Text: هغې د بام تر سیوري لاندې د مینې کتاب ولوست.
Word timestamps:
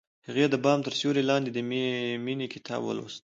هغې 0.27 0.45
د 0.49 0.55
بام 0.63 0.79
تر 0.87 0.93
سیوري 0.99 1.23
لاندې 1.29 1.49
د 1.51 1.57
مینې 2.25 2.47
کتاب 2.53 2.81
ولوست. 2.83 3.19